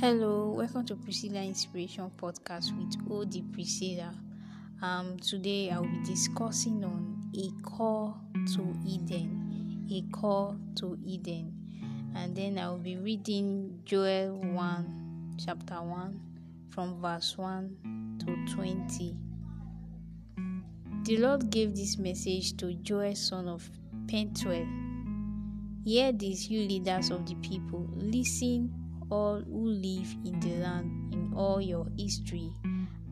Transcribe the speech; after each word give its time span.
Hello, 0.00 0.50
welcome 0.56 0.86
to 0.86 0.94
Priscilla 0.94 1.42
Inspiration 1.42 2.08
Podcast 2.16 2.70
with 2.78 2.94
OD 3.10 3.52
Priscilla. 3.52 4.14
Um, 4.80 5.18
today 5.18 5.72
I 5.72 5.80
will 5.80 5.88
be 5.88 6.04
discussing 6.04 6.84
on 6.84 7.20
a 7.34 7.50
call 7.62 8.16
to 8.54 8.76
Eden, 8.86 9.88
a 9.90 10.02
call 10.16 10.56
to 10.76 10.96
Eden, 11.04 11.52
and 12.14 12.36
then 12.36 12.58
I 12.58 12.68
will 12.68 12.78
be 12.78 12.96
reading 12.96 13.80
Joel 13.84 14.36
1, 14.36 15.34
chapter 15.44 15.82
1, 15.82 16.20
from 16.70 17.02
verse 17.02 17.36
1 17.36 18.20
to 18.24 18.54
20. 18.54 19.16
The 21.02 21.16
Lord 21.16 21.50
gave 21.50 21.74
this 21.74 21.98
message 21.98 22.56
to 22.58 22.72
Joel, 22.74 23.16
son 23.16 23.48
of 23.48 23.68
Pethuel. 24.06 24.64
Hear 25.84 26.12
this, 26.12 26.48
you 26.48 26.68
leaders 26.68 27.10
of 27.10 27.26
the 27.26 27.34
people. 27.34 27.90
Listen 27.96 28.87
all 29.10 29.40
who 29.40 29.68
live 29.68 30.16
in 30.24 30.38
the 30.40 30.56
land 30.56 31.12
in 31.12 31.32
all 31.34 31.60
your 31.60 31.86
history. 31.96 32.52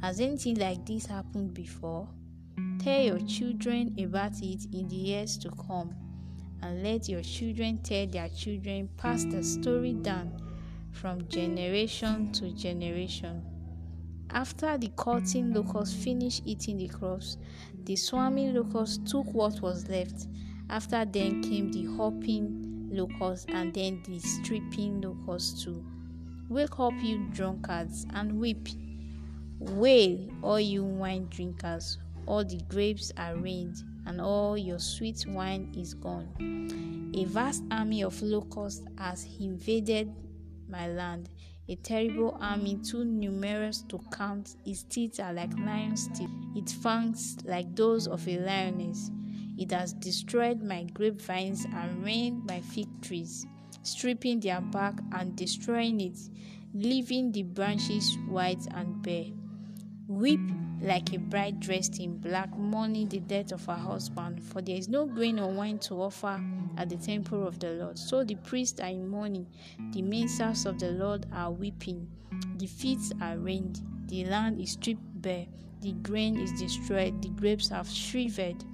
Has 0.02 0.20
anything 0.20 0.56
like 0.56 0.84
this 0.86 1.06
happened 1.06 1.54
before? 1.54 2.08
Tell 2.78 3.02
your 3.02 3.20
children 3.20 3.94
about 3.98 4.40
it 4.42 4.66
in 4.72 4.88
the 4.88 4.96
years 4.96 5.38
to 5.38 5.50
come, 5.50 5.94
and 6.62 6.82
let 6.82 7.08
your 7.08 7.22
children 7.22 7.78
tell 7.82 8.06
their 8.06 8.28
children, 8.28 8.88
pass 8.96 9.24
the 9.24 9.42
story 9.42 9.94
down 9.94 10.42
from 10.92 11.26
generation 11.28 12.32
to 12.32 12.50
generation. 12.52 13.42
After 14.30 14.76
the 14.76 14.90
cutting 14.96 15.52
locusts 15.52 15.94
finished 16.02 16.42
eating 16.44 16.78
the 16.78 16.88
crops, 16.88 17.38
the 17.84 17.96
swarming 17.96 18.54
locusts 18.54 18.98
took 19.10 19.26
what 19.32 19.60
was 19.60 19.88
left. 19.88 20.26
After 20.68 21.04
them 21.04 21.42
came 21.42 21.70
the 21.70 21.84
hopping 21.96 22.75
locusts 22.90 23.46
and 23.48 23.72
then 23.74 24.02
the 24.06 24.18
stripping 24.18 25.00
locusts 25.00 25.64
too. 25.64 25.84
Wake 26.48 26.78
up, 26.78 26.94
you 27.02 27.26
drunkards, 27.32 28.06
and 28.14 28.38
weep. 28.38 28.68
Wail, 29.58 30.28
all 30.42 30.60
you 30.60 30.84
wine 30.84 31.26
drinkers. 31.30 31.98
All 32.26 32.44
the 32.44 32.60
grapes 32.68 33.12
are 33.16 33.36
rained, 33.36 33.82
and 34.06 34.20
all 34.20 34.56
your 34.56 34.78
sweet 34.78 35.24
wine 35.26 35.72
is 35.76 35.94
gone. 35.94 37.12
A 37.16 37.24
vast 37.24 37.62
army 37.70 38.02
of 38.02 38.20
locusts 38.22 38.84
has 38.98 39.26
invaded 39.40 40.12
my 40.68 40.88
land. 40.88 41.30
A 41.68 41.74
terrible 41.76 42.36
army, 42.40 42.76
too 42.76 43.04
numerous 43.04 43.82
to 43.88 44.00
count. 44.12 44.54
Its 44.64 44.84
teeth 44.84 45.18
are 45.18 45.32
like 45.32 45.52
lions' 45.58 46.08
teeth, 46.16 46.30
its 46.54 46.72
fangs 46.72 47.38
like 47.44 47.74
those 47.74 48.06
of 48.06 48.28
a 48.28 48.38
lioness. 48.38 49.10
It 49.58 49.70
has 49.72 49.94
destroyed 49.94 50.62
my 50.62 50.84
grapevines 50.84 51.64
and 51.64 52.04
ruined 52.04 52.44
my 52.46 52.60
fig 52.60 52.88
trees, 53.00 53.46
stripping 53.82 54.40
their 54.40 54.60
bark 54.60 54.96
and 55.12 55.34
destroying 55.34 56.00
it, 56.00 56.18
leaving 56.74 57.32
the 57.32 57.42
branches 57.42 58.18
white 58.28 58.66
and 58.74 59.00
bare. 59.02 59.26
Weep 60.08 60.40
like 60.82 61.14
a 61.14 61.18
bride 61.18 61.58
dressed 61.58 61.98
in 62.00 62.18
black, 62.18 62.54
mourning 62.56 63.08
the 63.08 63.20
death 63.20 63.50
of 63.50 63.64
her 63.64 63.74
husband, 63.74 64.42
for 64.44 64.60
there 64.60 64.76
is 64.76 64.88
no 64.88 65.06
grain 65.06 65.38
or 65.38 65.50
wine 65.50 65.78
to 65.78 65.94
offer 66.02 66.38
at 66.76 66.90
the 66.90 66.96
temple 66.96 67.46
of 67.46 67.58
the 67.58 67.70
Lord. 67.70 67.98
So 67.98 68.22
the 68.22 68.34
priests 68.34 68.78
are 68.80 68.88
in 68.88 69.08
mourning, 69.08 69.46
the 69.92 70.02
ministers 70.02 70.66
of 70.66 70.78
the 70.78 70.90
Lord 70.90 71.24
are 71.32 71.50
weeping, 71.50 72.06
the 72.58 72.66
fields 72.66 73.12
are 73.22 73.38
rent, 73.38 73.80
the 74.08 74.26
land 74.26 74.60
is 74.60 74.72
stripped 74.72 75.22
bare, 75.22 75.46
the 75.80 75.92
grain 75.92 76.38
is 76.38 76.52
destroyed, 76.60 77.22
the 77.22 77.30
grapes 77.30 77.70
have 77.70 77.88
shriveled 77.88 78.64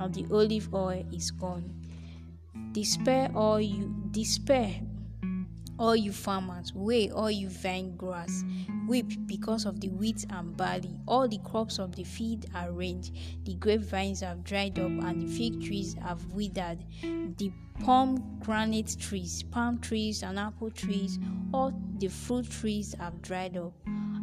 and 0.00 0.14
the 0.14 0.26
olive 0.34 0.72
oil 0.74 1.04
is 1.12 1.30
gone. 1.30 1.72
Despair 2.72 3.30
all 3.34 3.60
you 3.60 3.94
despair 4.10 4.80
all 5.80 5.96
you 5.96 6.12
farmers, 6.12 6.74
wail 6.74 7.16
all 7.16 7.30
you 7.30 7.48
vine 7.48 7.96
growers, 7.96 8.44
weep 8.86 9.26
because 9.26 9.64
of 9.64 9.80
the 9.80 9.88
wheat 9.88 10.26
and 10.28 10.54
barley. 10.54 10.94
All 11.08 11.26
the 11.26 11.38
crops 11.38 11.78
of 11.78 11.96
the 11.96 12.04
field 12.04 12.44
are 12.54 12.70
ranged, 12.70 13.16
the 13.44 13.54
grapevines 13.54 14.20
have 14.20 14.44
dried 14.44 14.78
up, 14.78 14.90
and 14.90 15.22
the 15.22 15.26
fig 15.26 15.64
trees 15.64 15.94
have 15.94 16.22
withered. 16.34 16.84
The 17.02 17.50
pomegranate 17.82 18.94
trees, 19.00 19.42
palm 19.42 19.78
trees, 19.78 20.22
and 20.22 20.38
apple 20.38 20.70
trees, 20.70 21.18
all 21.54 21.72
the 21.96 22.08
fruit 22.08 22.50
trees 22.50 22.94
have 22.98 23.22
dried 23.22 23.56
up 23.56 23.72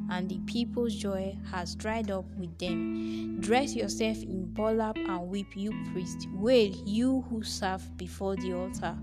and 0.09 0.29
the 0.29 0.39
people's 0.45 0.95
joy 0.95 1.37
has 1.51 1.75
dried 1.75 2.11
up 2.11 2.25
with 2.37 2.57
them. 2.57 3.39
Dress 3.39 3.75
yourself 3.75 4.21
in 4.23 4.45
burlap 4.53 4.97
and 4.97 5.27
weep, 5.27 5.55
you 5.55 5.71
priest. 5.91 6.27
Wail, 6.33 6.73
you 6.85 7.25
who 7.29 7.43
serve 7.43 7.97
before 7.97 8.35
the 8.35 8.53
altar. 8.53 8.97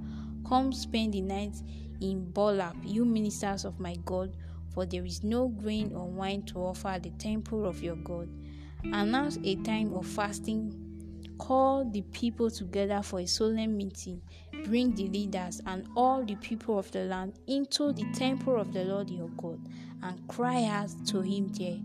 Come 0.48 0.72
spend 0.72 1.14
the 1.14 1.20
night 1.20 1.56
in 2.00 2.30
burlap, 2.32 2.76
you 2.82 3.04
ministers 3.04 3.64
of 3.64 3.80
my 3.80 3.96
God, 4.04 4.36
for 4.72 4.84
there 4.84 5.04
is 5.04 5.22
no 5.22 5.48
grain 5.48 5.92
or 5.94 6.06
wine 6.06 6.42
to 6.42 6.58
offer 6.58 6.88
at 6.88 7.02
the 7.02 7.10
temple 7.10 7.66
of 7.66 7.82
your 7.82 7.96
God. 7.96 8.28
Announce 8.84 9.38
a 9.44 9.56
time 9.56 9.94
of 9.94 10.06
fasting. 10.06 10.83
Call 11.38 11.84
the 11.84 12.02
people 12.02 12.50
together 12.50 13.02
for 13.02 13.20
a 13.20 13.26
solemn 13.26 13.76
meeting. 13.76 14.22
Bring 14.64 14.94
the 14.94 15.08
leaders 15.08 15.60
and 15.66 15.86
all 15.96 16.24
the 16.24 16.36
people 16.36 16.78
of 16.78 16.90
the 16.92 17.04
land 17.04 17.38
into 17.46 17.92
the 17.92 18.04
temple 18.12 18.60
of 18.60 18.72
the 18.72 18.84
Lord 18.84 19.10
your 19.10 19.28
God 19.36 19.60
and 20.02 20.28
cry 20.28 20.64
out 20.64 20.90
to 21.08 21.20
him 21.20 21.48
there. 21.48 21.78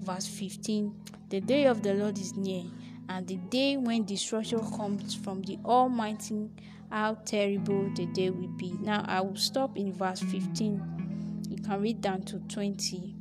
Verse 0.00 0.26
15 0.26 0.94
The 1.28 1.40
day 1.40 1.66
of 1.66 1.82
the 1.82 1.94
Lord 1.94 2.18
is 2.18 2.36
near, 2.36 2.64
and 3.08 3.26
the 3.26 3.36
day 3.36 3.76
when 3.76 4.04
destruction 4.04 4.60
comes 4.76 5.14
from 5.14 5.42
the 5.42 5.58
Almighty, 5.64 6.50
how 6.90 7.14
terrible 7.24 7.88
the 7.94 8.06
day 8.06 8.30
will 8.30 8.48
be. 8.48 8.74
Now 8.80 9.04
I 9.06 9.20
will 9.20 9.36
stop 9.36 9.76
in 9.76 9.92
verse 9.92 10.20
15. 10.20 11.44
You 11.48 11.56
can 11.56 11.80
read 11.80 12.00
down 12.00 12.22
to 12.24 12.38
20. 12.38 13.14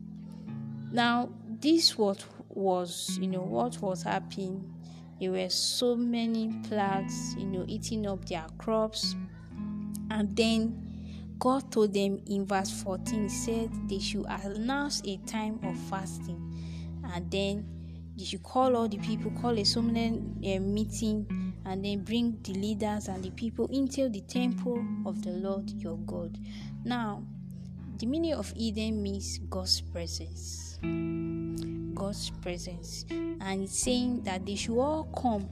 Now, 0.91 1.29
this 1.61 1.97
what 1.97 2.25
was, 2.49 3.17
you 3.21 3.27
know, 3.27 3.41
what 3.41 3.81
was 3.81 4.03
happening. 4.03 4.73
There 5.21 5.31
were 5.31 5.49
so 5.49 5.95
many 5.95 6.51
plagues, 6.67 7.35
you 7.37 7.45
know, 7.45 7.63
eating 7.67 8.07
up 8.07 8.25
their 8.25 8.47
crops. 8.57 9.15
And 10.09 10.35
then 10.35 11.35
God 11.37 11.71
told 11.71 11.93
them 11.93 12.19
in 12.25 12.47
verse 12.47 12.71
14, 12.81 13.29
said 13.29 13.69
they 13.87 13.99
should 13.99 14.25
announce 14.25 15.03
a 15.05 15.17
time 15.27 15.59
of 15.63 15.77
fasting 15.89 16.51
and 17.13 17.29
then 17.29 17.65
they 18.17 18.25
should 18.25 18.43
call 18.43 18.75
all 18.75 18.87
the 18.87 18.97
people, 18.97 19.31
call 19.41 19.57
a 19.57 19.63
solemn 19.63 20.37
uh, 20.43 20.59
meeting, 20.59 21.53
and 21.65 21.85
then 21.85 22.03
bring 22.03 22.37
the 22.43 22.53
leaders 22.53 23.07
and 23.07 23.23
the 23.23 23.31
people 23.31 23.67
into 23.67 24.09
the 24.09 24.21
temple 24.21 24.83
of 25.05 25.21
the 25.23 25.31
Lord 25.31 25.69
your 25.69 25.97
God. 25.97 26.37
Now, 26.83 27.23
the 27.97 28.05
meaning 28.07 28.33
of 28.33 28.51
Eden 28.55 29.01
means 29.01 29.39
God's 29.49 29.81
presence. 29.81 30.79
God's 32.01 32.31
presence. 32.41 33.05
And 33.11 33.69
saying 33.69 34.23
that 34.23 34.43
they 34.43 34.55
should 34.55 34.79
all 34.79 35.03
come 35.15 35.47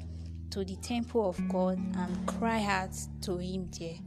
to 0.50 0.66
the 0.66 0.76
temple 0.78 1.30
of 1.30 1.38
God 1.48 1.78
and 1.78 2.28
cry 2.28 2.64
out 2.64 2.90
to 3.22 3.38
Him 3.38 3.70
there. 3.80 4.00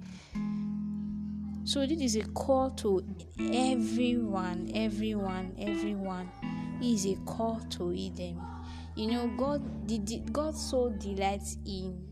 So 1.64 1.86
this 1.86 2.00
is 2.00 2.16
a 2.16 2.24
call 2.30 2.70
to 2.70 3.06
everyone, 3.38 4.72
everyone, 4.74 5.54
everyone. 5.56 6.28
It 6.80 6.86
is 6.86 7.06
a 7.06 7.14
call 7.24 7.60
to 7.70 7.92
Eden. 7.92 8.42
You 8.96 9.06
know, 9.12 9.28
God 9.36 9.86
did 9.86 10.32
God 10.32 10.56
so 10.56 10.90
delights 10.90 11.58
in 11.64 12.04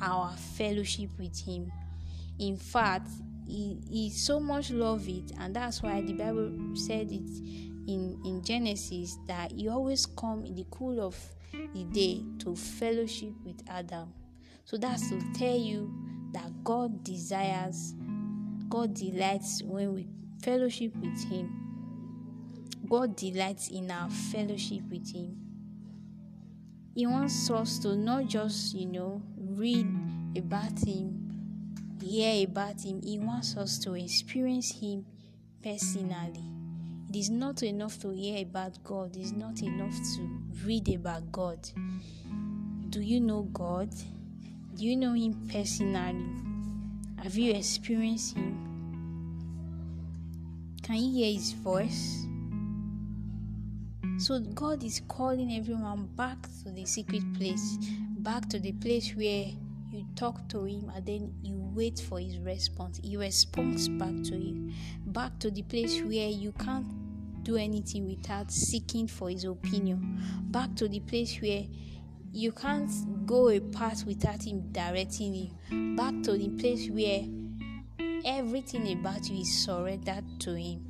our 0.00 0.34
fellowship 0.56 1.10
with 1.18 1.38
Him. 1.38 1.70
In 2.38 2.56
fact, 2.56 3.10
He, 3.46 3.76
he 3.90 4.08
so 4.08 4.40
much 4.40 4.70
love 4.70 5.06
it, 5.08 5.32
and 5.38 5.54
that's 5.54 5.82
why 5.82 6.00
the 6.00 6.14
Bible 6.14 6.74
said 6.74 7.12
it 7.12 7.68
in, 7.88 8.20
in 8.24 8.42
Genesis 8.44 9.18
that 9.26 9.50
He 9.52 9.68
always 9.68 10.06
come 10.06 10.44
in 10.44 10.54
the 10.54 10.66
cool 10.70 11.00
of 11.00 11.16
the 11.74 11.84
day 11.84 12.22
to 12.38 12.54
fellowship 12.54 13.32
with 13.44 13.60
Adam. 13.68 14.12
So 14.64 14.76
that's 14.76 15.08
to 15.08 15.20
tell 15.34 15.56
you 15.56 15.90
that 16.32 16.62
God 16.62 17.02
desires 17.02 17.94
God 18.68 18.92
delights 18.92 19.62
when 19.62 19.94
we 19.94 20.08
fellowship 20.42 20.94
with 20.96 21.24
Him. 21.30 21.54
God 22.86 23.16
delights 23.16 23.68
in 23.68 23.90
our 23.90 24.10
fellowship 24.10 24.82
with 24.90 25.10
Him. 25.14 25.36
He 26.94 27.06
wants 27.06 27.50
us 27.50 27.78
to 27.80 27.96
not 27.96 28.26
just, 28.26 28.74
you 28.74 28.86
know, 28.86 29.22
read 29.36 29.86
about 30.36 30.78
Him, 30.86 31.96
hear 32.02 32.46
about 32.46 32.84
Him. 32.84 33.00
He 33.02 33.18
wants 33.18 33.56
us 33.56 33.78
to 33.80 33.94
experience 33.94 34.72
Him 34.78 35.06
personally. 35.62 36.57
It 37.08 37.16
is 37.16 37.30
not 37.30 37.62
enough 37.62 37.98
to 38.00 38.10
hear 38.10 38.42
about 38.42 38.84
God, 38.84 39.16
it 39.16 39.20
is 39.20 39.32
not 39.32 39.62
enough 39.62 39.94
to 40.16 40.28
read 40.64 40.88
about 40.90 41.32
God. 41.32 41.58
Do 42.90 43.00
you 43.00 43.20
know 43.20 43.42
God? 43.42 43.90
Do 44.74 44.84
you 44.84 44.94
know 44.94 45.14
Him 45.14 45.48
personally? 45.50 46.24
Have 47.22 47.34
you 47.36 47.52
experienced 47.54 48.36
Him? 48.36 48.68
Can 50.82 50.96
you 50.96 51.12
hear 51.12 51.32
His 51.32 51.52
voice? 51.52 52.26
So, 54.18 54.40
God 54.40 54.82
is 54.84 55.00
calling 55.08 55.56
everyone 55.56 56.08
back 56.14 56.42
to 56.64 56.70
the 56.70 56.84
secret 56.84 57.22
place, 57.34 57.78
back 58.18 58.48
to 58.50 58.58
the 58.58 58.72
place 58.72 59.14
where 59.16 59.46
you 59.90 60.04
talk 60.14 60.48
to 60.48 60.64
him 60.64 60.90
and 60.94 61.06
then 61.06 61.34
you 61.42 61.54
wait 61.74 61.98
for 61.98 62.20
his 62.20 62.38
response. 62.38 63.00
He 63.02 63.16
responds 63.16 63.88
back 63.88 64.22
to 64.24 64.36
you 64.36 64.72
back 65.06 65.38
to 65.40 65.50
the 65.50 65.62
place 65.62 66.00
where 66.02 66.28
you 66.28 66.52
can't 66.52 66.86
do 67.42 67.56
anything 67.56 68.06
without 68.06 68.50
seeking 68.50 69.06
for 69.06 69.30
his 69.30 69.44
opinion. 69.44 70.22
Back 70.50 70.74
to 70.76 70.88
the 70.88 71.00
place 71.00 71.40
where 71.40 71.64
you 72.32 72.52
can't 72.52 73.26
go 73.26 73.48
a 73.48 73.60
path 73.60 74.04
without 74.06 74.44
him 74.44 74.70
directing 74.70 75.34
you. 75.34 75.96
Back 75.96 76.22
to 76.24 76.32
the 76.32 76.48
place 76.50 76.88
where 76.90 77.24
everything 78.24 78.92
about 78.92 79.28
you 79.28 79.40
is 79.40 79.64
surrendered 79.64 80.24
to 80.40 80.54
him. 80.54 80.84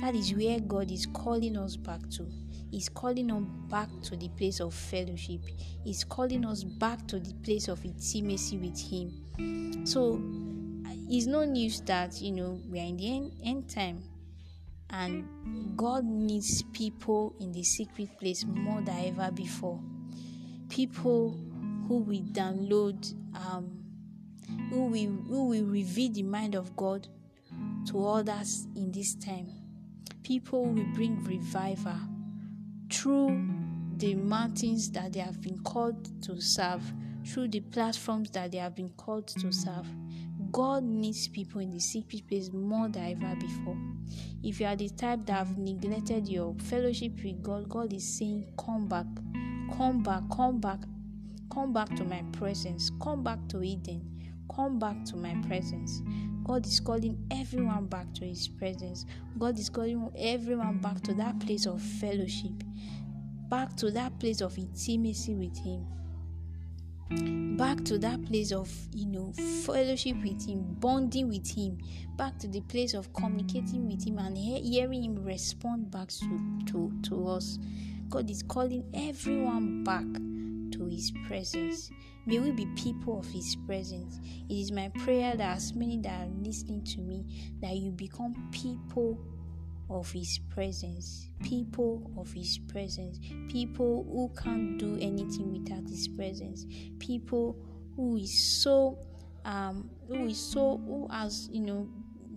That 0.00 0.14
is 0.14 0.34
where 0.34 0.60
god 0.60 0.90
is 0.90 1.06
calling 1.06 1.56
us 1.56 1.76
back 1.76 2.08
to 2.10 2.24
He's 2.70 2.88
calling 2.88 3.30
us 3.30 3.42
back 3.68 3.88
to 4.02 4.16
the 4.16 4.28
place 4.30 4.60
of 4.60 4.74
fellowship. 4.74 5.40
He's 5.84 6.04
calling 6.04 6.44
us 6.44 6.64
back 6.64 7.06
to 7.08 7.20
the 7.20 7.32
place 7.34 7.68
of 7.68 7.84
intimacy 7.84 8.58
with 8.58 8.78
Him. 8.78 9.86
So 9.86 10.20
it's 11.08 11.26
no 11.26 11.44
news 11.44 11.80
that 11.82 12.20
you 12.20 12.32
know 12.32 12.60
we 12.68 12.80
are 12.80 12.86
in 12.86 12.96
the 12.96 13.16
end, 13.16 13.32
end 13.44 13.68
time 13.68 14.02
and 14.90 15.76
God 15.76 16.04
needs 16.04 16.62
people 16.72 17.34
in 17.40 17.52
the 17.52 17.62
secret 17.62 18.18
place 18.18 18.44
more 18.44 18.80
than 18.80 18.98
ever 19.06 19.30
before. 19.32 19.80
People 20.68 21.38
who 21.88 21.98
will 21.98 22.22
download, 22.32 23.14
um, 23.34 23.84
who 24.70 24.86
will 24.86 25.10
who 25.28 25.48
will 25.48 25.64
reveal 25.64 26.12
the 26.12 26.22
mind 26.22 26.54
of 26.54 26.76
God 26.76 27.08
to 27.86 28.06
others 28.06 28.66
in 28.76 28.92
this 28.92 29.14
time. 29.14 29.48
People 30.22 30.64
will 30.64 30.86
bring 30.94 31.22
revival 31.24 31.98
through 32.90 33.48
the 33.96 34.14
mountains 34.14 34.90
that 34.90 35.12
they 35.12 35.20
have 35.20 35.40
been 35.40 35.58
called 35.58 36.22
to 36.22 36.40
serve, 36.40 36.82
through 37.26 37.48
the 37.48 37.60
platforms 37.60 38.30
that 38.30 38.52
they 38.52 38.58
have 38.58 38.74
been 38.74 38.90
called 38.90 39.26
to 39.26 39.52
serve. 39.52 39.86
God 40.52 40.84
needs 40.84 41.28
people 41.28 41.60
in 41.60 41.70
the 41.70 41.80
secret 41.80 42.26
place 42.28 42.52
more 42.52 42.88
than 42.88 43.22
ever 43.22 43.36
before. 43.36 43.76
If 44.42 44.60
you 44.60 44.66
are 44.66 44.76
the 44.76 44.88
type 44.90 45.26
that 45.26 45.32
have 45.32 45.58
neglected 45.58 46.28
your 46.28 46.54
fellowship 46.54 47.12
with 47.24 47.42
God, 47.42 47.68
God 47.68 47.92
is 47.92 48.06
saying, 48.16 48.46
Come 48.58 48.86
back, 48.86 49.06
come 49.76 50.02
back, 50.02 50.22
come 50.30 50.60
back, 50.60 50.80
come 51.52 51.72
back 51.72 51.94
to 51.96 52.04
my 52.04 52.22
presence, 52.32 52.90
come 53.02 53.22
back 53.22 53.38
to 53.48 53.62
Eden, 53.62 54.15
come 54.54 54.78
back 54.78 55.04
to 55.06 55.16
my 55.16 55.34
presence. 55.46 56.02
God 56.44 56.66
is 56.66 56.78
calling 56.80 57.18
everyone 57.30 57.86
back 57.86 58.12
to 58.14 58.24
His 58.24 58.46
presence. 58.46 59.04
God 59.38 59.58
is 59.58 59.68
calling 59.68 60.10
everyone 60.16 60.78
back 60.78 61.00
to 61.02 61.14
that 61.14 61.40
place 61.40 61.66
of 61.66 61.82
fellowship, 61.82 62.52
back 63.48 63.76
to 63.76 63.90
that 63.90 64.18
place 64.20 64.40
of 64.40 64.56
intimacy 64.56 65.34
with 65.34 65.56
Him, 65.58 67.56
back 67.56 67.84
to 67.84 67.98
that 67.98 68.24
place 68.26 68.52
of 68.52 68.70
you 68.92 69.06
know 69.06 69.32
fellowship 69.64 70.16
with 70.22 70.46
Him, 70.48 70.76
bonding 70.78 71.28
with 71.28 71.50
Him, 71.50 71.78
back 72.16 72.38
to 72.38 72.48
the 72.48 72.60
place 72.62 72.94
of 72.94 73.12
communicating 73.12 73.88
with 73.88 74.06
Him 74.06 74.18
and 74.18 74.36
he- 74.36 74.62
hearing 74.62 75.02
Him 75.04 75.24
respond 75.24 75.90
back 75.90 76.08
to, 76.08 76.60
to, 76.66 76.92
to 77.04 77.26
us. 77.28 77.58
God 78.08 78.30
is 78.30 78.42
calling 78.42 78.84
everyone 78.94 79.82
back 79.82 80.06
to 80.72 80.86
His 80.86 81.12
presence. 81.26 81.90
May 82.26 82.40
we 82.40 82.50
be 82.50 82.66
people 82.74 83.20
of 83.20 83.26
His 83.28 83.54
presence. 83.54 84.18
It 84.48 84.54
is 84.54 84.72
my 84.72 84.88
prayer 84.88 85.36
that 85.36 85.56
as 85.56 85.74
many 85.74 85.98
that 85.98 86.22
are 86.22 86.30
listening 86.42 86.82
to 86.84 87.00
me, 87.00 87.52
that 87.60 87.76
you 87.76 87.92
become 87.92 88.48
people 88.50 89.18
of 89.88 90.10
His 90.10 90.40
presence. 90.50 91.30
People 91.44 92.10
of 92.18 92.32
His 92.32 92.58
presence. 92.58 93.20
People 93.48 94.04
who 94.10 94.32
can't 94.42 94.76
do 94.76 94.98
anything 95.00 95.52
without 95.52 95.88
His 95.88 96.08
presence. 96.08 96.66
People 96.98 97.56
who 97.94 98.16
is 98.16 98.62
so 98.62 98.98
um 99.44 99.88
who 100.08 100.26
is 100.26 100.38
so 100.38 100.78
who 100.84 101.06
has 101.10 101.48
you 101.52 101.60
know 101.60 101.88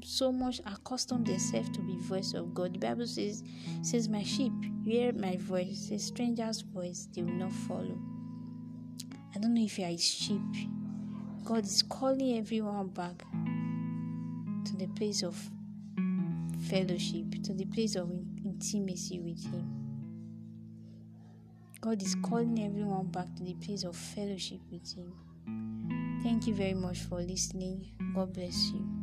so 0.04 0.32
much 0.32 0.62
accustomed 0.66 1.26
themselves 1.26 1.70
to 1.72 1.82
be 1.82 1.98
voice 1.98 2.34
of 2.34 2.54
God. 2.54 2.76
The 2.76 2.80
Bible 2.80 3.08
says 3.08 3.44
says 3.82 4.08
my 4.08 4.24
sheep 4.24 4.54
hear 4.86 5.12
my 5.14 5.36
voice, 5.38 5.90
a 5.92 6.00
stranger's 6.00 6.62
voice 6.62 7.08
they 7.14 7.24
will 7.24 7.34
not 7.34 7.52
follow. 7.52 7.98
I 9.36 9.40
don't 9.40 9.54
know 9.54 9.64
if 9.64 9.78
you 9.78 9.86
are 9.86 9.90
his 9.90 10.04
sheep. 10.04 10.42
God 11.46 11.66
is 11.66 11.82
calling 11.84 12.38
everyone 12.38 12.88
back 12.88 13.24
to 14.66 14.78
the 14.78 14.88
place 14.96 15.24
of 15.24 15.36
fellowship, 16.70 17.44
to 17.44 17.54
the 17.54 17.66
place 17.66 17.96
of 17.96 18.12
intimacy 18.44 19.20
with 19.20 19.44
Him. 19.52 19.68
God 21.82 22.02
is 22.02 22.16
calling 22.16 22.64
everyone 22.64 23.08
back 23.08 23.34
to 23.38 23.44
the 23.44 23.54
place 23.56 23.84
of 23.84 23.96
fellowship 23.96 24.60
with 24.72 24.94
Him. 24.96 26.20
Thank 26.24 26.48
you 26.48 26.54
very 26.54 26.74
much 26.74 27.00
for 27.00 27.22
listening. 27.22 27.88
God 28.14 28.34
bless 28.34 28.72
you. 28.72 28.99